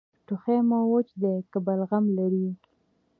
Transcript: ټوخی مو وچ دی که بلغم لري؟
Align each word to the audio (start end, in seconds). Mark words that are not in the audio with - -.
ټوخی 0.25 0.57
مو 0.69 0.79
وچ 0.91 1.09
دی 1.21 1.33
که 1.51 1.59
بلغم 1.65 2.05
لري؟ 2.17 2.47